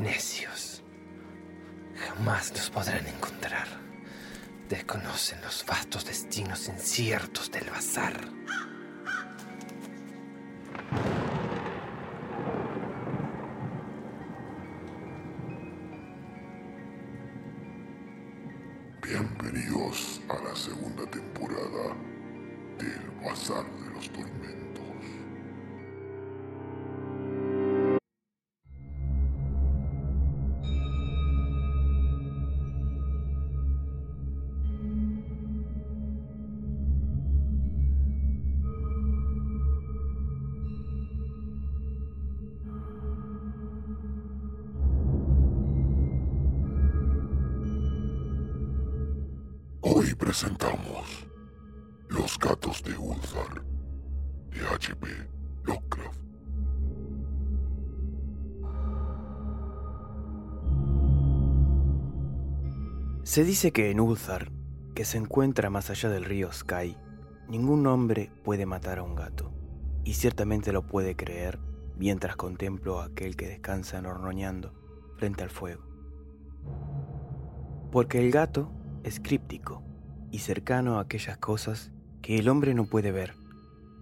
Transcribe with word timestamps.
Necios. 0.00 0.82
Jamás 1.94 2.52
los 2.52 2.70
podrán 2.70 3.06
encontrar. 3.06 3.68
Desconocen 4.66 5.42
los 5.42 5.66
vastos 5.66 6.06
destinos 6.06 6.68
inciertos 6.68 7.50
del 7.50 7.68
bazar. 7.68 8.14
Hoy 49.92 50.14
presentamos 50.14 51.26
Los 52.08 52.38
gatos 52.38 52.80
de 52.84 52.96
Ulthar 52.96 53.64
de 54.52 54.60
H.P. 54.60 55.08
Lovecraft. 55.64 56.20
Se 63.24 63.42
dice 63.42 63.72
que 63.72 63.90
en 63.90 63.98
Ulthar, 63.98 64.52
que 64.94 65.04
se 65.04 65.18
encuentra 65.18 65.70
más 65.70 65.90
allá 65.90 66.08
del 66.08 66.24
río 66.24 66.52
Sky, 66.52 66.96
ningún 67.48 67.84
hombre 67.88 68.30
puede 68.44 68.66
matar 68.66 69.00
a 69.00 69.02
un 69.02 69.16
gato, 69.16 69.52
y 70.04 70.14
ciertamente 70.14 70.70
lo 70.70 70.86
puede 70.86 71.16
creer 71.16 71.58
mientras 71.96 72.36
contemplo 72.36 73.00
a 73.00 73.06
aquel 73.06 73.34
que 73.34 73.48
descansa 73.48 73.98
enornoñando 73.98 74.72
frente 75.16 75.42
al 75.42 75.50
fuego. 75.50 75.82
Porque 77.90 78.20
el 78.24 78.30
gato 78.30 78.70
es 79.04 79.20
críptico 79.20 79.82
y 80.30 80.38
cercano 80.38 80.98
a 80.98 81.02
aquellas 81.02 81.38
cosas 81.38 81.92
que 82.22 82.38
el 82.38 82.48
hombre 82.48 82.74
no 82.74 82.86
puede 82.86 83.12
ver. 83.12 83.34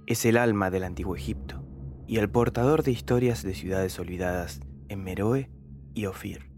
Es 0.07 0.25
el 0.25 0.37
alma 0.37 0.71
del 0.71 0.85
antiguo 0.85 1.17
Egipto 1.17 1.65
y 2.07 2.19
el 2.19 2.31
portador 2.31 2.83
de 2.83 2.91
historias 2.91 3.43
de 3.43 3.55
ciudades 3.55 3.99
olvidadas 3.99 4.61
en 4.89 5.05
Meroe 5.05 5.51
y 5.95 6.07
Ofir. 6.07 6.51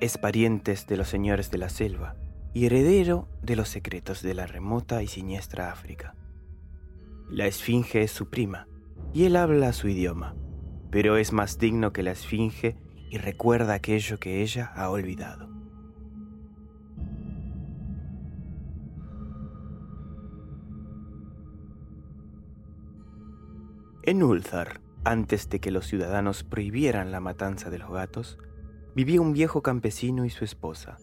Es 0.00 0.18
parientes 0.18 0.86
de 0.86 0.96
los 0.96 1.08
señores 1.08 1.50
de 1.50 1.58
la 1.58 1.68
selva 1.68 2.16
y 2.52 2.66
heredero 2.66 3.28
de 3.42 3.56
los 3.56 3.68
secretos 3.68 4.22
de 4.22 4.34
la 4.34 4.46
remota 4.46 5.02
y 5.02 5.06
siniestra 5.06 5.72
África. 5.72 6.14
La 7.30 7.46
esfinge 7.46 8.02
es 8.02 8.10
su 8.10 8.28
prima 8.28 8.68
y 9.12 9.24
él 9.24 9.36
habla 9.36 9.72
su 9.72 9.88
idioma, 9.88 10.36
pero 10.90 11.16
es 11.16 11.32
más 11.32 11.58
digno 11.58 11.92
que 11.92 12.02
la 12.02 12.12
esfinge 12.12 12.76
y 13.10 13.18
recuerda 13.18 13.74
aquello 13.74 14.18
que 14.18 14.42
ella 14.42 14.72
ha 14.74 14.90
olvidado. 14.90 15.53
En 24.06 24.22
Ulthar, 24.22 24.82
antes 25.02 25.48
de 25.48 25.60
que 25.60 25.70
los 25.70 25.86
ciudadanos 25.86 26.44
prohibieran 26.44 27.10
la 27.10 27.20
matanza 27.20 27.70
de 27.70 27.78
los 27.78 27.90
gatos, 27.90 28.36
vivía 28.94 29.22
un 29.22 29.32
viejo 29.32 29.62
campesino 29.62 30.26
y 30.26 30.30
su 30.30 30.44
esposa, 30.44 30.98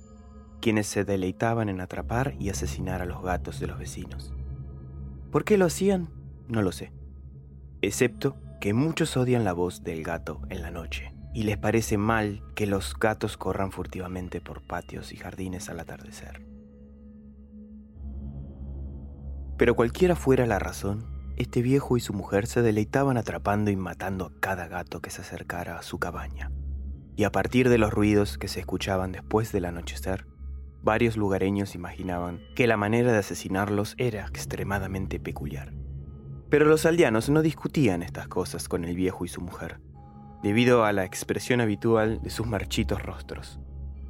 quienes 0.62 0.86
se 0.86 1.04
deleitaban 1.04 1.68
en 1.68 1.82
atrapar 1.82 2.36
y 2.38 2.50
asesinar 2.50 3.02
a 3.02 3.08
los 3.08 3.24
gatos 3.24 3.60
de 3.60 3.66
los 3.66 3.80
vecinos. 3.80 4.36
¿Por 5.32 5.46
qué 5.46 5.58
lo 5.58 5.66
hacían? 5.66 6.10
No 6.48 6.62
lo 6.62 6.72
sé. 6.72 6.94
Excepto 7.82 8.38
que 8.60 8.76
muchos 8.76 9.18
odian 9.18 9.46
la 9.46 9.54
voz 9.54 9.84
del 9.84 10.04
gato 10.04 10.40
en 10.52 10.62
la 10.62 10.70
noche 10.70 11.12
y 11.34 11.42
les 11.42 11.58
parece 11.58 11.98
mal 11.98 12.44
que 12.54 12.68
los 12.68 12.94
gatos 13.00 13.36
corran 13.36 13.72
furtivamente 13.72 14.42
por 14.42 14.62
patios 14.62 15.12
y 15.12 15.16
jardines 15.16 15.70
al 15.70 15.80
atardecer. 15.80 16.46
Pero 19.58 19.76
cualquiera 19.76 20.16
fuera 20.16 20.46
la 20.46 20.60
razón, 20.60 21.11
este 21.38 21.62
viejo 21.62 21.98
y 21.98 22.00
su 22.00 22.14
mujer 22.14 22.48
se 22.48 22.62
deleitaban 22.62 23.18
atrapando 23.18 23.72
y 23.72 23.76
matando 23.76 24.26
a 24.26 24.40
cada 24.40 24.68
gato 24.68 25.02
que 25.02 25.10
se 25.10 25.22
acercara 25.22 25.78
a 25.78 25.84
su 25.84 26.00
cabaña. 26.00 26.52
Y 27.16 27.24
a 27.24 27.32
partir 27.32 27.70
de 27.70 27.78
los 27.78 27.92
ruidos 27.92 28.38
que 28.38 28.48
se 28.48 28.60
escuchaban 28.60 29.12
después 29.12 29.52
del 29.52 29.66
anochecer, 29.66 30.26
varios 30.84 31.18
lugareños 31.18 31.76
imaginaban 31.76 32.42
que 32.56 32.68
la 32.68 32.78
manera 32.78 33.12
de 33.12 33.20
asesinarlos 33.20 33.96
era 33.98 34.26
extremadamente 34.26 35.20
peculiar. 35.20 35.74
Pero 36.50 36.66
los 36.66 36.86
aldeanos 36.86 37.30
no 37.30 37.42
discutían 37.42 38.04
estas 38.04 38.28
cosas 38.28 38.68
con 38.68 38.84
el 38.84 38.96
viejo 38.96 39.26
y 39.26 39.28
su 39.28 39.42
mujer, 39.42 39.80
debido 40.44 40.84
a 40.84 40.92
la 40.92 41.06
expresión 41.06 41.62
habitual 41.62 42.22
de 42.22 42.30
sus 42.30 42.48
marchitos 42.48 43.02
rostros, 43.02 43.60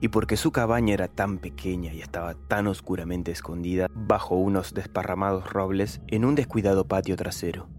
y 0.02 0.08
porque 0.08 0.36
su 0.36 0.52
cabaña 0.52 0.96
era 0.96 1.08
tan 1.08 1.38
pequeña 1.38 1.94
y 1.94 2.02
estaba 2.02 2.34
tan 2.34 2.66
oscuramente 2.66 3.32
escondida 3.32 3.88
bajo 3.94 4.36
unos 4.36 4.74
desparramados 4.74 5.48
robles 5.54 6.02
en 6.08 6.26
un 6.26 6.34
descuidado 6.34 6.88
patio 6.88 7.16
trasero. 7.16 7.70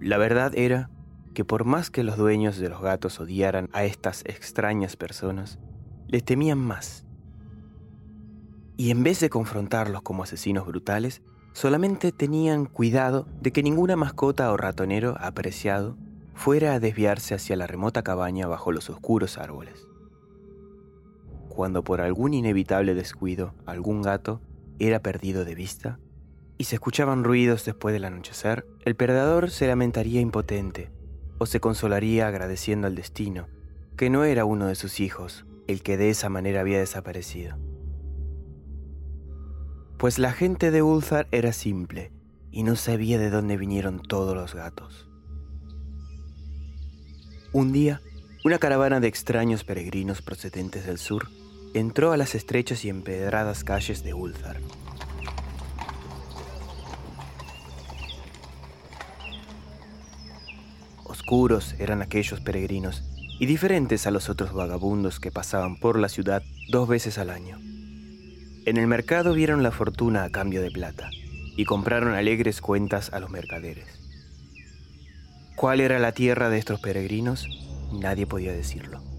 La 0.00 0.18
verdad 0.18 0.52
era 0.54 0.88
que 1.34 1.44
por 1.44 1.64
más 1.64 1.90
que 1.90 2.04
los 2.04 2.16
dueños 2.16 2.58
de 2.58 2.68
los 2.68 2.80
gatos 2.80 3.18
odiaran 3.18 3.68
a 3.72 3.84
estas 3.84 4.22
extrañas 4.24 4.96
personas, 4.96 5.58
les 6.06 6.24
temían 6.24 6.58
más. 6.58 7.04
Y 8.76 8.92
en 8.92 9.02
vez 9.02 9.18
de 9.18 9.30
confrontarlos 9.30 10.02
como 10.02 10.22
asesinos 10.22 10.66
brutales, 10.66 11.22
solamente 11.52 12.12
tenían 12.12 12.66
cuidado 12.66 13.26
de 13.40 13.50
que 13.50 13.64
ninguna 13.64 13.96
mascota 13.96 14.52
o 14.52 14.56
ratonero 14.56 15.16
apreciado 15.18 15.96
fuera 16.34 16.74
a 16.74 16.80
desviarse 16.80 17.34
hacia 17.34 17.56
la 17.56 17.66
remota 17.66 18.02
cabaña 18.02 18.46
bajo 18.46 18.70
los 18.70 18.88
oscuros 18.90 19.38
árboles 19.38 19.91
cuando 21.52 21.84
por 21.84 22.00
algún 22.00 22.32
inevitable 22.32 22.94
descuido 22.94 23.54
algún 23.66 24.00
gato 24.00 24.40
era 24.78 25.02
perdido 25.02 25.44
de 25.44 25.54
vista 25.54 26.00
y 26.56 26.64
se 26.64 26.76
escuchaban 26.76 27.24
ruidos 27.24 27.66
después 27.66 27.92
del 27.92 28.06
anochecer, 28.06 28.66
el 28.86 28.96
perdedor 28.96 29.50
se 29.50 29.66
lamentaría 29.66 30.20
impotente 30.22 30.90
o 31.36 31.44
se 31.44 31.60
consolaría 31.60 32.26
agradeciendo 32.26 32.86
al 32.86 32.94
destino 32.94 33.48
que 33.96 34.08
no 34.08 34.24
era 34.24 34.46
uno 34.46 34.66
de 34.66 34.74
sus 34.74 34.98
hijos 34.98 35.44
el 35.66 35.82
que 35.82 35.98
de 35.98 36.08
esa 36.08 36.30
manera 36.30 36.60
había 36.60 36.78
desaparecido. 36.78 37.58
Pues 39.98 40.18
la 40.18 40.32
gente 40.32 40.70
de 40.70 40.82
Ulthar 40.82 41.28
era 41.32 41.52
simple 41.52 42.12
y 42.50 42.62
no 42.62 42.76
sabía 42.76 43.18
de 43.18 43.28
dónde 43.28 43.58
vinieron 43.58 44.00
todos 44.00 44.34
los 44.34 44.54
gatos. 44.54 45.10
Un 47.52 47.72
día, 47.72 48.00
una 48.42 48.58
caravana 48.58 49.00
de 49.00 49.08
extraños 49.08 49.64
peregrinos 49.64 50.22
procedentes 50.22 50.86
del 50.86 50.96
sur 50.96 51.28
entró 51.74 52.12
a 52.12 52.16
las 52.16 52.34
estrechas 52.34 52.84
y 52.84 52.88
empedradas 52.88 53.64
calles 53.64 54.02
de 54.02 54.14
Ulthar. 54.14 54.58
Oscuros 61.04 61.74
eran 61.78 62.02
aquellos 62.02 62.40
peregrinos 62.40 63.04
y 63.38 63.46
diferentes 63.46 64.06
a 64.06 64.10
los 64.10 64.28
otros 64.28 64.52
vagabundos 64.52 65.18
que 65.18 65.30
pasaban 65.30 65.76
por 65.76 65.98
la 65.98 66.08
ciudad 66.08 66.42
dos 66.70 66.88
veces 66.88 67.18
al 67.18 67.30
año. 67.30 67.58
En 68.64 68.76
el 68.76 68.86
mercado 68.86 69.32
vieron 69.32 69.62
la 69.62 69.70
fortuna 69.70 70.24
a 70.24 70.30
cambio 70.30 70.62
de 70.62 70.70
plata 70.70 71.10
y 71.56 71.64
compraron 71.64 72.14
alegres 72.14 72.60
cuentas 72.60 73.12
a 73.12 73.18
los 73.18 73.30
mercaderes. 73.30 73.86
¿Cuál 75.56 75.80
era 75.80 75.98
la 75.98 76.12
tierra 76.12 76.50
de 76.50 76.58
estos 76.58 76.80
peregrinos? 76.80 77.46
Nadie 77.92 78.26
podía 78.26 78.52
decirlo 78.52 79.11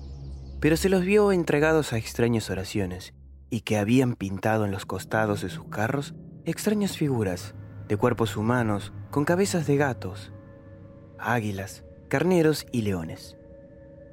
pero 0.64 0.78
se 0.78 0.88
los 0.88 1.04
vio 1.04 1.34
entregados 1.34 1.92
a 1.92 1.98
extrañas 1.98 2.50
oraciones 2.50 3.14
y 3.50 3.62
que 3.62 3.78
habían 3.78 4.16
pintado 4.16 4.64
en 4.64 4.72
los 4.72 4.86
costados 4.86 5.42
de 5.42 5.50
sus 5.50 5.66
carros 5.66 6.16
extrañas 6.46 6.96
figuras 6.96 7.54
de 7.90 7.98
cuerpos 7.98 8.38
humanos 8.38 8.94
con 9.12 9.26
cabezas 9.26 9.68
de 9.68 9.76
gatos, 9.76 10.32
águilas, 11.20 11.84
carneros 12.08 12.66
y 12.72 12.84
leones. 12.84 13.36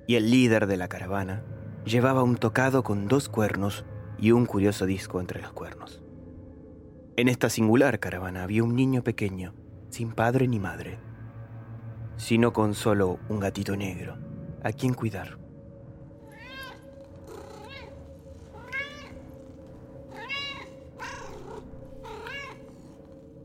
y 0.08 0.16
el 0.16 0.32
líder 0.32 0.66
de 0.66 0.76
la 0.76 0.88
caravana 0.88 1.44
llevaba 1.84 2.24
un 2.24 2.36
tocado 2.36 2.82
con 2.82 3.06
dos 3.06 3.28
cuernos 3.28 3.84
y 4.18 4.32
un 4.32 4.44
curioso 4.44 4.86
disco 4.86 5.20
entre 5.20 5.40
los 5.40 5.52
cuernos. 5.52 6.02
En 7.16 7.28
esta 7.28 7.48
singular 7.48 8.00
caravana 8.00 8.42
había 8.42 8.64
un 8.64 8.74
niño 8.74 9.04
pequeño, 9.04 9.54
sin 9.90 10.10
padre 10.10 10.48
ni 10.48 10.58
madre, 10.58 10.98
sino 12.16 12.52
con 12.52 12.74
solo 12.74 13.20
un 13.28 13.38
gatito 13.38 13.76
negro, 13.76 14.18
a 14.64 14.72
quien 14.72 14.94
cuidar. 14.94 15.39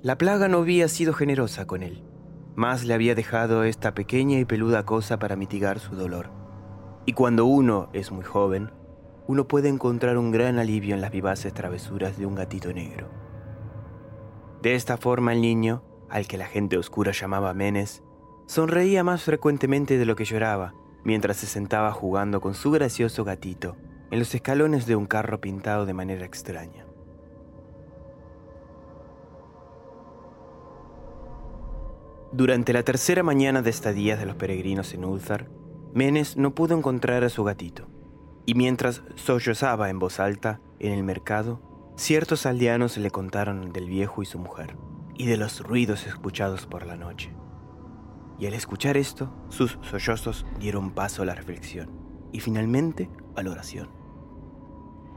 La 0.06 0.20
plaga 0.20 0.48
no 0.48 0.60
había 0.60 0.88
sido 0.88 1.14
generosa 1.14 1.66
con 1.66 1.82
él, 1.82 2.04
más 2.54 2.86
le 2.86 2.94
había 2.94 3.16
dejado 3.16 3.64
esta 3.64 3.96
pequeña 3.96 4.38
y 4.38 4.46
peluda 4.46 4.86
cosa 4.86 5.18
para 5.18 5.36
mitigar 5.36 5.80
su 5.80 5.96
dolor. 5.96 6.30
Y 7.08 7.14
cuando 7.14 7.46
uno 7.48 7.90
es 7.92 8.12
muy 8.12 8.24
joven, 8.24 8.70
uno 9.26 9.48
puede 9.48 9.68
encontrar 9.68 10.20
un 10.20 10.30
gran 10.30 10.60
alivio 10.60 10.94
en 10.94 11.02
las 11.02 11.10
vivaces 11.10 11.56
travesuras 11.56 12.20
de 12.20 12.28
un 12.28 12.36
gatito 12.36 12.72
negro. 12.72 13.10
De 14.62 14.76
esta 14.76 14.98
forma 14.98 15.34
el 15.34 15.42
niño, 15.42 15.84
al 16.08 16.28
que 16.28 16.38
la 16.38 16.46
gente 16.46 16.78
oscura 16.78 17.12
llamaba 17.12 17.56
Menes, 17.56 18.04
sonreía 18.46 19.04
más 19.04 19.24
frecuentemente 19.24 19.98
de 19.98 20.06
lo 20.06 20.16
que 20.16 20.26
lloraba, 20.26 20.76
mientras 21.04 21.38
se 21.38 21.48
sentaba 21.48 21.92
jugando 21.92 22.42
con 22.42 22.54
su 22.54 22.70
gracioso 22.70 23.24
gatito 23.24 23.76
en 24.12 24.20
los 24.20 24.36
escalones 24.36 24.86
de 24.86 24.98
un 24.98 25.08
carro 25.08 25.42
pintado 25.42 25.88
de 25.88 25.96
manera 25.96 26.28
extraña. 26.28 26.85
Durante 32.36 32.74
la 32.74 32.84
tercera 32.84 33.24
mañana 33.24 33.62
de 33.62 33.70
estadía 33.70 34.18
de 34.18 34.26
los 34.26 34.36
peregrinos 34.36 34.94
en 34.94 35.06
Ulzar, 35.06 35.48
Menes 35.94 36.36
no 36.36 36.54
pudo 36.54 36.78
encontrar 36.78 37.24
a 37.24 37.30
su 37.30 37.46
gatito, 37.46 37.88
y 38.46 38.56
mientras 38.56 39.04
sollozaba 39.16 39.90
en 39.90 40.00
voz 40.00 40.20
alta 40.20 40.60
en 40.80 40.92
el 40.92 41.02
mercado, 41.02 41.94
ciertos 41.96 42.46
aldeanos 42.46 42.98
le 42.98 43.10
contaron 43.10 43.72
del 43.72 43.88
viejo 43.88 44.22
y 44.22 44.26
su 44.26 44.38
mujer, 44.38 44.76
y 45.14 45.28
de 45.28 45.38
los 45.38 45.62
ruidos 45.62 46.06
escuchados 46.08 46.66
por 46.66 46.86
la 46.86 46.98
noche. 46.98 47.34
Y 48.38 48.48
al 48.48 48.54
escuchar 48.54 48.98
esto, 48.98 49.34
sus 49.48 49.80
sollozos 49.90 50.46
dieron 50.60 50.92
paso 50.92 51.22
a 51.22 51.26
la 51.26 51.36
reflexión, 51.36 51.90
y 52.34 52.42
finalmente 52.42 53.10
a 53.38 53.44
la 53.44 53.52
oración. 53.52 53.92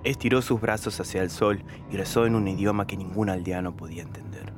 Estiró 0.04 0.40
sus 0.40 0.60
brazos 0.60 1.00
hacia 1.00 1.22
el 1.22 1.30
sol 1.30 1.64
y 1.90 1.96
rezó 1.96 2.26
en 2.26 2.36
un 2.36 2.46
idioma 2.46 2.86
que 2.86 2.96
ningún 2.96 3.28
aldeano 3.28 3.76
podía 3.76 4.04
entender, 4.04 4.52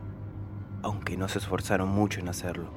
aunque 0.82 1.16
no 1.16 1.28
se 1.28 1.38
esforzaron 1.38 1.88
mucho 1.88 2.20
en 2.20 2.28
hacerlo, 2.28 2.70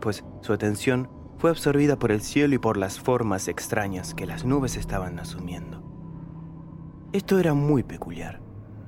pues 0.00 0.24
su 0.40 0.52
atención 0.52 1.08
fue 1.38 1.50
absorbida 1.50 1.98
por 1.98 2.12
el 2.12 2.20
cielo 2.20 2.54
y 2.54 2.58
por 2.58 2.76
las 2.76 3.00
formas 3.00 3.48
extrañas 3.48 4.14
que 4.14 4.26
las 4.26 4.44
nubes 4.44 4.76
estaban 4.76 5.18
asumiendo. 5.18 5.82
Esto 7.12 7.38
era 7.38 7.54
muy 7.54 7.82
peculiar, 7.82 8.40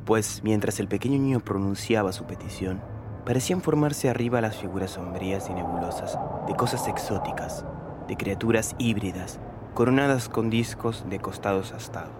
pues 0.04 0.42
mientras 0.44 0.78
el 0.80 0.88
pequeño 0.88 1.18
niño 1.18 1.40
pronunciaba 1.40 2.12
su 2.12 2.24
petición, 2.24 2.80
parecían 3.24 3.62
formarse 3.62 4.08
arriba 4.08 4.40
las 4.40 4.56
figuras 4.56 4.92
sombrías 4.92 5.48
y 5.48 5.54
nebulosas 5.54 6.18
de 6.46 6.54
cosas 6.54 6.88
exóticas, 6.88 7.64
de 8.08 8.16
criaturas 8.16 8.74
híbridas, 8.78 9.40
coronadas 9.74 10.28
con 10.28 10.50
discos 10.50 11.04
de 11.08 11.18
costados 11.20 11.72
astados. 11.72 12.12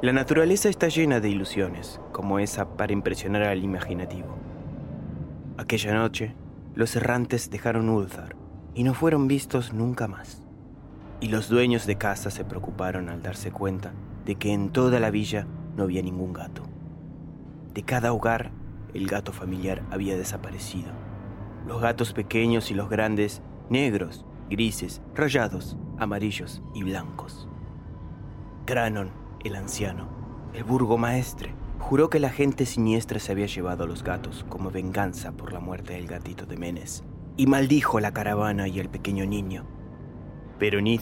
La 0.00 0.12
naturaleza 0.12 0.68
está 0.68 0.88
llena 0.88 1.18
de 1.18 1.28
ilusiones, 1.28 2.00
como 2.12 2.38
esa 2.38 2.76
para 2.76 2.92
impresionar 2.92 3.42
al 3.42 3.64
imaginativo. 3.64 4.47
Aquella 5.58 5.92
noche, 5.92 6.36
los 6.76 6.94
errantes 6.94 7.50
dejaron 7.50 7.88
Ulzar 7.88 8.36
y 8.76 8.84
no 8.84 8.94
fueron 8.94 9.26
vistos 9.26 9.72
nunca 9.72 10.06
más. 10.06 10.40
Y 11.20 11.30
los 11.30 11.48
dueños 11.48 11.84
de 11.84 11.98
casa 11.98 12.30
se 12.30 12.44
preocuparon 12.44 13.08
al 13.08 13.22
darse 13.22 13.50
cuenta 13.50 13.92
de 14.24 14.36
que 14.36 14.52
en 14.52 14.70
toda 14.70 15.00
la 15.00 15.10
villa 15.10 15.48
no 15.76 15.82
había 15.82 16.00
ningún 16.00 16.32
gato. 16.32 16.62
De 17.74 17.82
cada 17.82 18.12
hogar, 18.12 18.52
el 18.94 19.08
gato 19.08 19.32
familiar 19.32 19.82
había 19.90 20.16
desaparecido. 20.16 20.92
Los 21.66 21.82
gatos 21.82 22.12
pequeños 22.12 22.70
y 22.70 22.74
los 22.74 22.88
grandes, 22.88 23.42
negros, 23.68 24.24
grises, 24.48 25.02
rayados, 25.16 25.76
amarillos 25.98 26.62
y 26.72 26.84
blancos. 26.84 27.48
Cranon, 28.64 29.10
el 29.42 29.56
anciano, 29.56 30.06
el 30.54 30.62
burgomaestre, 30.62 31.52
juró 31.78 32.10
que 32.10 32.20
la 32.20 32.30
gente 32.30 32.66
siniestra 32.66 33.18
se 33.18 33.32
había 33.32 33.46
llevado 33.46 33.84
a 33.84 33.86
los 33.86 34.02
gatos 34.02 34.44
como 34.48 34.70
venganza 34.70 35.32
por 35.32 35.52
la 35.52 35.60
muerte 35.60 35.94
del 35.94 36.06
gatito 36.06 36.46
de 36.46 36.56
Menes, 36.56 37.04
y 37.36 37.46
maldijo 37.46 38.00
la 38.00 38.12
caravana 38.12 38.68
y 38.68 38.80
el 38.80 38.88
pequeño 38.88 39.24
niño. 39.24 39.64
Pero 40.58 40.80
Nid, 40.80 41.00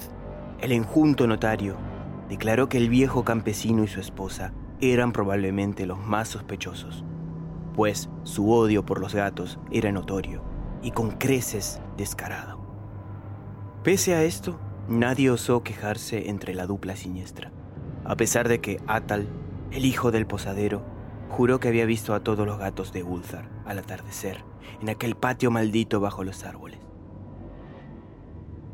el 0.60 0.72
enjunto 0.72 1.26
notario, 1.26 1.76
declaró 2.28 2.68
que 2.68 2.78
el 2.78 2.90
viejo 2.90 3.24
campesino 3.24 3.84
y 3.84 3.88
su 3.88 4.00
esposa 4.00 4.52
eran 4.80 5.12
probablemente 5.12 5.86
los 5.86 5.98
más 5.98 6.28
sospechosos, 6.28 7.04
pues 7.74 8.10
su 8.24 8.52
odio 8.52 8.84
por 8.84 9.00
los 9.00 9.14
gatos 9.14 9.58
era 9.70 9.92
notorio 9.92 10.42
y 10.82 10.90
con 10.90 11.12
creces 11.12 11.80
descarado. 11.96 12.60
Pese 13.82 14.14
a 14.14 14.22
esto, 14.24 14.58
nadie 14.88 15.30
osó 15.30 15.62
quejarse 15.62 16.28
entre 16.28 16.54
la 16.54 16.66
dupla 16.66 16.96
siniestra, 16.96 17.52
a 18.04 18.16
pesar 18.16 18.48
de 18.48 18.60
que 18.60 18.80
Atal 18.86 19.26
el 19.72 19.84
hijo 19.84 20.10
del 20.10 20.26
posadero 20.26 20.82
juró 21.28 21.60
que 21.60 21.68
había 21.68 21.86
visto 21.86 22.14
a 22.14 22.20
todos 22.20 22.46
los 22.46 22.58
gatos 22.58 22.92
de 22.92 23.02
Ulzar 23.02 23.48
al 23.64 23.78
atardecer, 23.78 24.44
en 24.80 24.88
aquel 24.88 25.16
patio 25.16 25.50
maldito 25.50 26.00
bajo 26.00 26.24
los 26.24 26.44
árboles. 26.44 26.80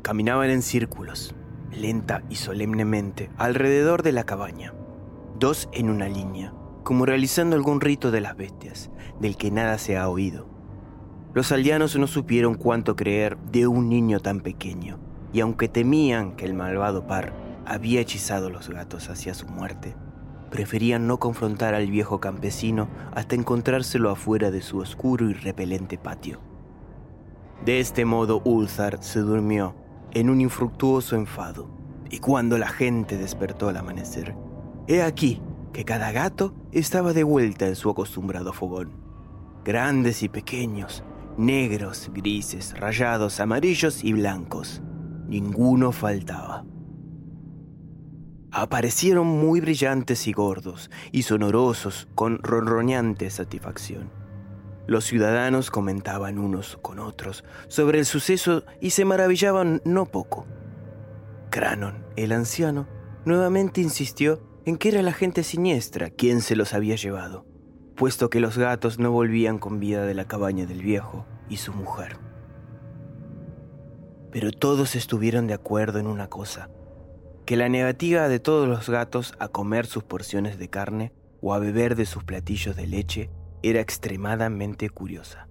Caminaban 0.01 0.49
en 0.49 0.61
círculos, 0.61 1.35
lenta 1.71 2.23
y 2.29 2.35
solemnemente, 2.35 3.29
alrededor 3.37 4.03
de 4.03 4.11
la 4.11 4.25
cabaña, 4.25 4.73
dos 5.39 5.69
en 5.71 5.89
una 5.89 6.07
línea, 6.07 6.53
como 6.83 7.05
realizando 7.05 7.55
algún 7.55 7.81
rito 7.81 8.11
de 8.11 8.21
las 8.21 8.35
bestias, 8.35 8.91
del 9.19 9.37
que 9.37 9.51
nada 9.51 9.77
se 9.77 9.97
ha 9.97 10.09
oído. 10.09 10.47
Los 11.33 11.51
aldeanos 11.51 11.95
no 11.97 12.05
supieron 12.05 12.55
cuánto 12.55 12.95
creer 12.95 13.37
de 13.37 13.65
un 13.65 13.89
niño 13.89 14.19
tan 14.19 14.41
pequeño, 14.41 14.99
y 15.31 15.39
aunque 15.39 15.67
temían 15.67 16.35
que 16.35 16.45
el 16.45 16.53
malvado 16.53 17.07
par 17.07 17.33
había 17.65 18.01
hechizado 18.01 18.49
los 18.49 18.69
gatos 18.69 19.09
hacia 19.09 19.33
su 19.33 19.47
muerte, 19.47 19.95
preferían 20.53 21.07
no 21.07 21.17
confrontar 21.17 21.73
al 21.73 21.89
viejo 21.89 22.19
campesino 22.19 22.87
hasta 23.15 23.33
encontrárselo 23.33 24.11
afuera 24.11 24.51
de 24.51 24.61
su 24.61 24.77
oscuro 24.77 25.27
y 25.27 25.33
repelente 25.33 25.97
patio. 25.97 26.41
De 27.65 27.79
este 27.79 28.05
modo 28.05 28.39
Ulzar 28.45 29.01
se 29.01 29.21
durmió 29.21 29.73
en 30.11 30.29
un 30.29 30.41
infructuoso 30.41 31.15
enfado, 31.15 31.71
y 32.11 32.19
cuando 32.19 32.59
la 32.59 32.67
gente 32.67 33.17
despertó 33.17 33.67
al 33.67 33.77
amanecer, 33.77 34.35
he 34.87 35.01
aquí 35.01 35.41
que 35.73 35.85
cada 35.85 36.11
gato 36.11 36.53
estaba 36.71 37.13
de 37.13 37.23
vuelta 37.23 37.65
en 37.65 37.75
su 37.75 37.89
acostumbrado 37.89 38.53
fogón. 38.53 38.91
Grandes 39.65 40.21
y 40.21 40.29
pequeños, 40.29 41.03
negros, 41.35 42.11
grises, 42.13 42.79
rayados, 42.79 43.39
amarillos 43.39 44.03
y 44.03 44.13
blancos. 44.13 44.83
Ninguno 45.27 45.91
faltaba 45.91 46.63
aparecieron 48.53 49.25
muy 49.25 49.61
brillantes 49.61 50.27
y 50.27 50.31
gordos 50.31 50.91
y 51.11 51.23
sonorosos 51.23 52.07
con 52.13 52.37
ronroneante 52.37 53.29
satisfacción. 53.31 54.11
Los 54.85 55.05
ciudadanos 55.05 55.71
comentaban 55.71 56.37
unos 56.37 56.77
con 56.81 56.99
otros 56.99 57.43
sobre 57.67 57.97
el 57.97 58.05
suceso 58.05 58.63
y 58.79 58.91
se 58.91 59.05
maravillaban 59.05 59.81
no 59.85 60.05
poco. 60.05 60.45
Cranon, 61.49 62.05
el 62.15 62.31
anciano, 62.31 62.87
nuevamente 63.25 63.81
insistió 63.81 64.39
en 64.65 64.77
que 64.77 64.89
era 64.89 65.01
la 65.01 65.13
gente 65.13 65.43
siniestra 65.43 66.11
quien 66.11 66.41
se 66.41 66.55
los 66.55 66.75
había 66.75 66.95
llevado, 66.95 67.45
puesto 67.95 68.29
que 68.29 68.39
los 68.39 68.57
gatos 68.57 68.99
no 68.99 69.11
volvían 69.11 69.57
con 69.57 69.79
vida 69.79 70.05
de 70.05 70.13
la 70.13 70.25
cabaña 70.25 70.67
del 70.67 70.83
viejo 70.83 71.25
y 71.49 71.57
su 71.57 71.73
mujer. 71.73 72.17
Pero 74.31 74.51
todos 74.51 74.95
estuvieron 74.95 75.47
de 75.47 75.55
acuerdo 75.55 75.97
en 75.99 76.07
una 76.07 76.27
cosa, 76.27 76.69
que 77.45 77.57
la 77.57 77.69
negativa 77.69 78.27
de 78.27 78.39
todos 78.39 78.67
los 78.67 78.89
gatos 78.89 79.33
a 79.39 79.47
comer 79.47 79.85
sus 79.85 80.03
porciones 80.03 80.57
de 80.57 80.69
carne 80.69 81.13
o 81.41 81.53
a 81.53 81.59
beber 81.59 81.95
de 81.95 82.05
sus 82.05 82.23
platillos 82.23 82.75
de 82.75 82.87
leche 82.87 83.29
era 83.61 83.81
extremadamente 83.81 84.89
curiosa. 84.89 85.47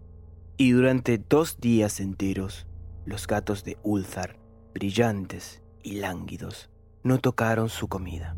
Y 0.57 0.73
durante 0.73 1.19
dos 1.19 1.61
días 1.61 2.01
enteros, 2.01 2.67
los 3.05 3.27
gatos 3.27 3.65
de 3.65 3.79
Ulzar, 3.83 4.39
brillantes 4.75 5.63
y 5.83 5.95
lánguidos, 5.95 6.71
no 7.03 7.19
tocaron 7.19 7.69
su 7.69 7.89
comida, 7.89 8.37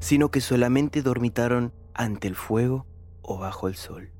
sino 0.00 0.30
que 0.30 0.40
solamente 0.40 1.02
dormitaron 1.02 1.72
ante 1.94 2.28
el 2.28 2.34
fuego 2.34 2.86
o 3.22 3.38
bajo 3.38 3.68
el 3.68 3.76
sol. 3.76 4.12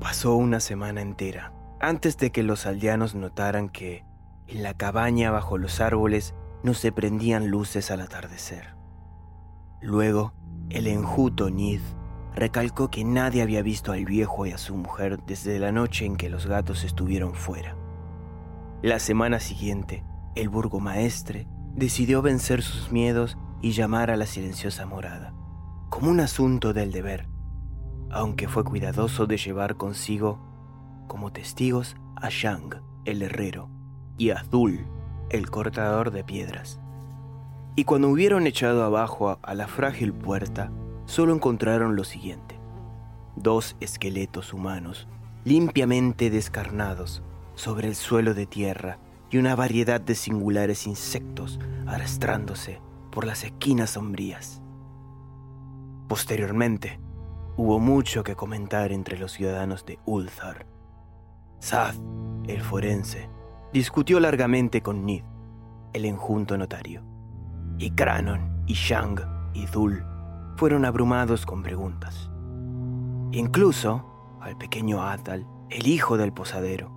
Pasó 0.00 0.34
una 0.34 0.60
semana 0.60 1.02
entera 1.02 1.52
antes 1.80 2.16
de 2.16 2.30
que 2.30 2.42
los 2.42 2.66
aldeanos 2.66 3.14
notaran 3.14 3.68
que, 3.68 4.04
en 4.48 4.62
la 4.62 4.74
cabaña 4.74 5.30
bajo 5.30 5.58
los 5.58 5.80
árboles, 5.80 6.34
no 6.62 6.74
se 6.74 6.92
prendían 6.92 7.48
luces 7.48 7.90
al 7.90 8.00
atardecer. 8.00 8.74
Luego, 9.80 10.32
el 10.70 10.86
enjuto 10.86 11.50
Nid 11.50 11.80
recalcó 12.34 12.90
que 12.90 13.04
nadie 13.04 13.42
había 13.42 13.62
visto 13.62 13.92
al 13.92 14.04
viejo 14.04 14.46
y 14.46 14.52
a 14.52 14.58
su 14.58 14.76
mujer 14.76 15.18
desde 15.26 15.58
la 15.58 15.72
noche 15.72 16.04
en 16.04 16.16
que 16.16 16.30
los 16.30 16.46
gatos 16.46 16.84
estuvieron 16.84 17.34
fuera. 17.34 17.76
La 18.82 18.98
semana 18.98 19.40
siguiente, 19.40 20.04
el 20.34 20.48
burgomaestre 20.48 21.48
decidió 21.74 22.22
vencer 22.22 22.62
sus 22.62 22.92
miedos 22.92 23.36
y 23.60 23.72
llamar 23.72 24.10
a 24.10 24.16
la 24.16 24.26
silenciosa 24.26 24.86
morada, 24.86 25.34
como 25.90 26.10
un 26.10 26.20
asunto 26.20 26.72
del 26.72 26.92
deber, 26.92 27.28
aunque 28.10 28.48
fue 28.48 28.64
cuidadoso 28.64 29.26
de 29.26 29.36
llevar 29.36 29.76
consigo 29.76 30.38
como 31.08 31.32
testigos 31.32 31.96
a 32.16 32.28
Shang, 32.30 32.82
el 33.04 33.22
herrero, 33.22 33.68
y 34.16 34.30
a 34.30 34.44
Zul, 34.44 34.86
el 35.30 35.50
cortador 35.50 36.10
de 36.10 36.24
piedras. 36.24 36.80
Y 37.76 37.84
cuando 37.84 38.08
hubieron 38.08 38.46
echado 38.46 38.82
abajo 38.84 39.38
a 39.40 39.54
la 39.54 39.68
frágil 39.68 40.12
puerta, 40.12 40.70
solo 41.06 41.34
encontraron 41.34 41.96
lo 41.96 42.04
siguiente. 42.04 42.58
Dos 43.36 43.76
esqueletos 43.80 44.52
humanos, 44.52 45.06
limpiamente 45.44 46.30
descarnados, 46.30 47.22
sobre 47.54 47.88
el 47.88 47.94
suelo 47.94 48.34
de 48.34 48.46
tierra 48.46 48.98
y 49.30 49.38
una 49.38 49.54
variedad 49.56 50.00
de 50.00 50.14
singulares 50.14 50.86
insectos 50.86 51.58
arrastrándose 51.86 52.80
por 53.10 53.26
las 53.26 53.44
esquinas 53.44 53.90
sombrías. 53.90 54.62
Posteriormente, 56.08 57.00
hubo 57.56 57.78
mucho 57.78 58.22
que 58.22 58.36
comentar 58.36 58.92
entre 58.92 59.18
los 59.18 59.32
ciudadanos 59.32 59.84
de 59.84 59.98
Ulthar. 60.06 60.66
Sad, 61.58 61.94
el 62.46 62.62
forense, 62.62 63.28
discutió 63.72 64.20
largamente 64.20 64.82
con 64.82 65.04
Nid, 65.04 65.22
el 65.92 66.04
enjunto 66.04 66.56
notario, 66.56 67.02
y 67.78 67.90
Kranon 67.90 68.62
y 68.66 68.74
Shang 68.74 69.20
y 69.54 69.66
Dul 69.66 70.04
fueron 70.56 70.84
abrumados 70.84 71.46
con 71.46 71.62
preguntas. 71.62 72.30
Incluso 73.32 74.38
al 74.40 74.56
pequeño 74.56 75.02
Atal, 75.02 75.46
el 75.70 75.86
hijo 75.86 76.16
del 76.16 76.32
posadero, 76.32 76.92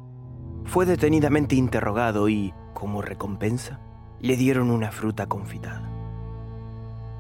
fue 0.65 0.85
detenidamente 0.85 1.55
interrogado 1.55 2.29
y, 2.29 2.53
como 2.73 3.01
recompensa, 3.01 3.79
le 4.19 4.37
dieron 4.37 4.71
una 4.71 4.91
fruta 4.91 5.27
confitada. 5.27 5.89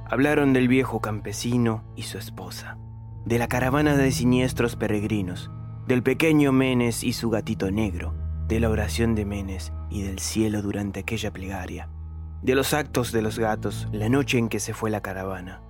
Hablaron 0.09 0.53
del 0.53 0.67
viejo 0.67 1.01
campesino 1.01 1.83
y 1.95 2.03
su 2.03 2.17
esposa, 2.17 2.77
de 3.25 3.37
la 3.37 3.47
caravana 3.47 3.97
de 3.97 4.11
siniestros 4.11 4.75
peregrinos, 4.75 5.51
del 5.87 6.03
pequeño 6.03 6.51
Menes 6.51 7.03
y 7.03 7.13
su 7.13 7.29
gatito 7.29 7.69
negro, 7.71 8.20
de 8.51 8.59
la 8.59 8.69
oración 8.69 9.15
de 9.15 9.23
Menes 9.23 9.71
y 9.89 10.01
del 10.01 10.19
cielo 10.19 10.61
durante 10.61 10.99
aquella 10.99 11.31
plegaria, 11.31 11.87
de 12.41 12.53
los 12.53 12.73
actos 12.73 13.13
de 13.13 13.21
los 13.21 13.39
gatos 13.39 13.87
la 13.93 14.09
noche 14.09 14.39
en 14.39 14.49
que 14.49 14.59
se 14.59 14.73
fue 14.73 14.89
la 14.89 14.99
caravana, 14.99 15.61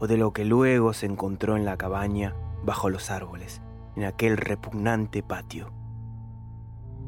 o 0.00 0.08
de 0.08 0.16
lo 0.16 0.32
que 0.32 0.44
luego 0.44 0.92
se 0.92 1.06
encontró 1.06 1.56
en 1.56 1.64
la 1.64 1.76
cabaña 1.76 2.34
bajo 2.64 2.90
los 2.90 3.12
árboles, 3.12 3.62
en 3.94 4.02
aquel 4.02 4.38
repugnante 4.38 5.22
patio. 5.22 5.72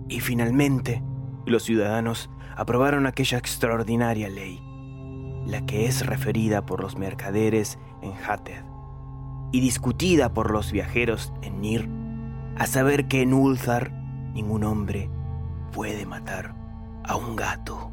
Y 0.08 0.20
finalmente, 0.20 1.02
los 1.46 1.64
ciudadanos 1.64 2.30
aprobaron 2.56 3.04
aquella 3.04 3.38
extraordinaria 3.38 4.28
ley, 4.28 4.62
la 5.46 5.66
que 5.66 5.86
es 5.86 6.06
referida 6.06 6.64
por 6.64 6.80
los 6.80 6.96
mercaderes 6.96 7.80
en 8.02 8.12
Hated 8.12 8.62
y 9.50 9.62
discutida 9.62 10.32
por 10.32 10.52
los 10.52 10.70
viajeros 10.70 11.32
en 11.42 11.60
Nir, 11.60 11.88
a 12.56 12.68
saber 12.68 13.08
que 13.08 13.22
en 13.22 13.34
Ulthar 13.34 13.98
ningún 14.32 14.64
hombre 14.64 15.10
puede 15.72 16.06
matar 16.06 16.54
a 17.04 17.16
un 17.16 17.36
gato. 17.36 17.92